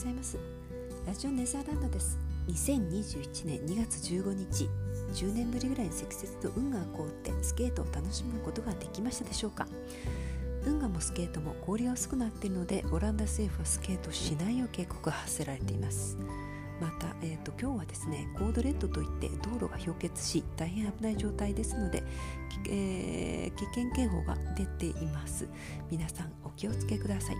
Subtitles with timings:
[0.00, 0.38] ございます。
[1.06, 2.18] ラジオネザーランドです。
[2.48, 4.66] 2021年2月15日
[5.12, 9.66] 10年ぶりぐらいに積雪と運河が凍ってスケートを楽しむことができましたでしょうか？
[10.64, 16.16] 運河もスケートも氷が薄くなっているのでオランダ政府はスケートしないよう警告が発せられています。
[16.80, 22.02] また、えーと、今日はですねコードレッドといって道路が氷結し大変危ない状態ですので、
[22.70, 25.46] えー、危険警報が出ています。
[25.90, 27.36] 皆さんお気をつけください、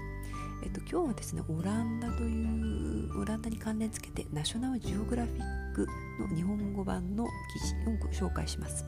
[0.90, 5.86] 今日はですねオランダというオランダに関連付けてナショナルジオグラフィック
[6.18, 8.84] の日本語版の記事をご紹介します。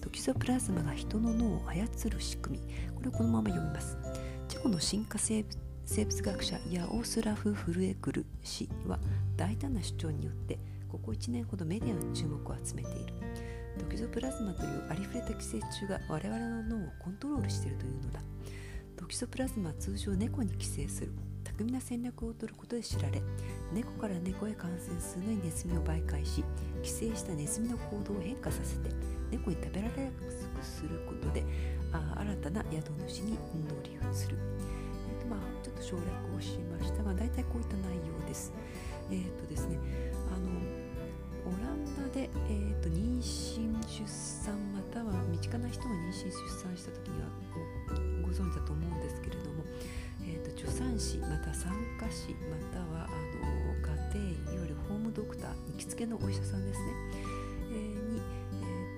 [0.00, 2.74] トキソプラズマが人の脳を操る仕組み。
[2.96, 3.96] これをこのまま読みます。
[4.48, 8.98] チェコの進化生物生物学者ヤオスラフ・フルエクル氏は
[9.36, 10.58] 大胆な主張によって
[10.88, 13.14] ここ1年ほどメディアの注目を集めている。
[13.78, 18.31] トキソプラズマというありふれた寄生虫が我々の脳をコントロールしているというのだ。
[19.02, 21.10] トキソプラズマは通常猫に寄生する
[21.42, 23.20] 巧みな戦略を取ることで知られ
[23.72, 26.44] 猫から猫へ感染するのにネズミを媒介し
[26.84, 28.90] 寄生したネズミの行動を変化させて
[29.32, 31.42] 猫に食べられやすくすることで
[31.90, 34.38] あ新たな宿主に乗り移る、
[35.10, 38.52] えーとまあ、ちょっと省略をしましたが大体こういった内容です。
[39.10, 39.78] えっ、ー、とですね
[40.32, 40.46] あの
[41.44, 46.30] オランダで、えーと、妊娠出産または身近な人が妊娠出
[46.62, 47.28] 産した時には
[48.32, 49.62] ご存知だと思うんですけれども、
[50.24, 56.86] えーと、助産師また産科師またはあの家庭医いわゆるホームドクター行きつけのお医者さんですね、
[57.72, 58.22] えー、に、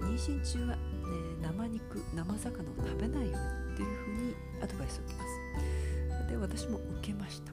[0.01, 6.31] えー、妊娠中は、え生肉生魚を食べないようにというふうにアドバイスを受けます。
[6.31, 7.53] で私も受けました。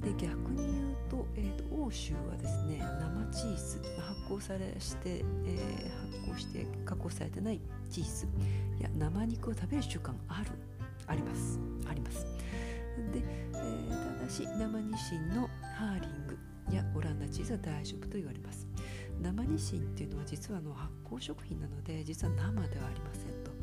[0.00, 7.60] で逆に言うと,、えーと、欧州はですね生チーズ発酵されして、えー、発酵して加工されてない
[7.90, 8.26] チーズ
[8.82, 10.50] や生肉を食べる習慣ある。
[11.06, 12.26] ありますあります
[13.12, 13.22] で、
[13.54, 16.38] えー、ただし生ニシンのハーリング
[16.74, 18.66] やオランダチーズは大丈夫と言われます
[19.20, 23.54] 生ニシンっていうのは実はの発酵食品なので実は生ではありませんと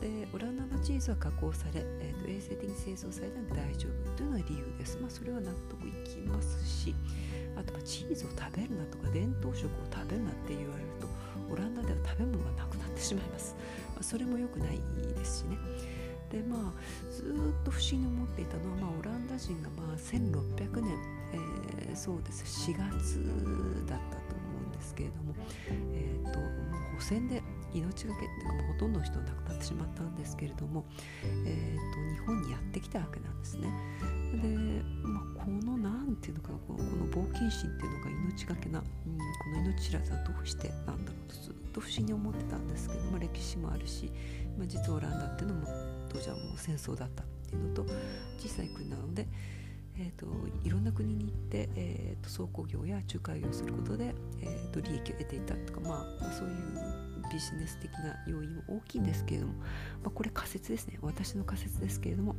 [0.00, 4.98] でオランダのチーズは加工され、えーと、衛生的に製造されたら大丈夫というのが理由です。
[5.00, 6.94] まあ、それは納得いきますし、
[7.56, 11.08] あとはチーズを食べるなとか伝統食を食べるなって言われると、
[11.50, 13.56] オランダでは食べ物がなくなってしまいます。
[13.94, 14.80] まあ、それも良くない
[15.14, 15.56] ですしね。
[16.36, 20.94] でまあずっと不思議に思っていたのは、まあ、オランダ人がまあ1600年、
[21.32, 23.24] えー、そうです4月
[23.86, 25.34] だったと思うんですけれども、
[25.92, 27.42] えーと、もう補選で
[27.72, 30.84] 命がけっていうかもうほとんどの人が亡くなってしまったんですけれども、
[31.46, 33.68] えーと、日本にやってきたわけなんですね。
[34.42, 34.48] で、
[35.02, 36.35] まあ、この何て言うのかこのこの
[37.16, 44.10] 冒険心っていうのが命がけな、うん、この命知らずはどうしてなんだろうとずっと不思議に思ってたんですけど、まあ、歴史もあるし、
[44.58, 45.66] まあ、実はオランダっていうのも
[46.10, 47.86] 当時はもう戦争だったっていうのと
[48.38, 49.26] 小さい国なので。
[49.98, 50.26] えーと、
[50.62, 59.60] いろんな国に行って、えーと、倉庫業や仲介業をすることで、えーと利益を得ていたとか、まあ、そういうビジネス的な要因も大きいんですけれども、ま
[60.06, 62.36] あ、これ仮説ですね私の仮説ですけれども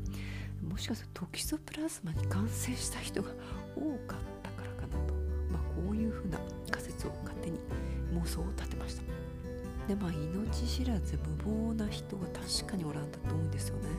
[0.61, 3.29] もしかするとトキソプラズマに感染した人が
[3.75, 4.56] 多かった
[7.05, 7.59] を勝手に
[8.13, 9.03] 妄想を立てました。
[9.87, 13.89] でまあ命知らず無謀な人が確かにおらんだと思うんですよね。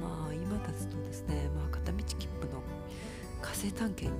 [0.00, 0.72] まあ今だと
[1.04, 2.62] ですね、まあ、片道切符の
[3.40, 4.18] 火星探検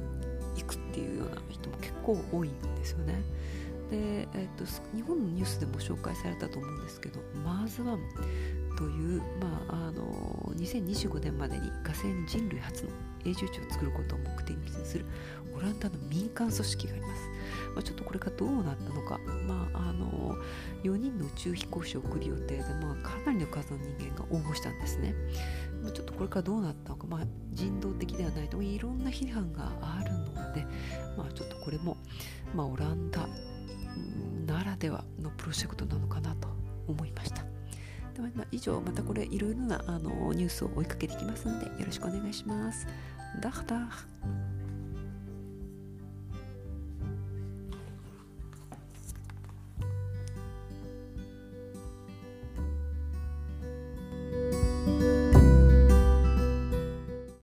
[0.56, 3.22] 行くっていうような人も結構多いんですよね。
[3.90, 4.64] で、えーと、
[4.96, 8.00] 日本のニュースでも紹介されたと思うんですけどマーズワン
[8.78, 12.90] という、まあ、あの2025年までに火星に人類初の
[13.24, 15.04] 永住地を作ることを目的にする
[15.54, 17.22] オランダの民間組織があります。
[17.74, 20.36] まあ、ちょっとこれがどうなったのか、まあ、あの
[20.82, 25.14] 4人の宇宙飛行士を送る予定で、まあ、かなりの数の人間が応募したんですね。
[25.94, 27.20] ちょっとこれからどうなったのか、まあ、
[27.52, 28.62] 人道的ではないと。
[28.62, 30.64] いろんな批判があるので、
[31.16, 31.96] まあ、ちょっとこれも、
[32.54, 33.26] まあ、オランダ
[34.46, 36.48] ならではのプロジェクトなのかなと
[36.86, 37.44] 思いました。
[38.14, 42.86] では以上またこれいろいろなあのニュースを追いかけていきますのでよろしくお願いします。
[43.40, 44.71] ダーダー。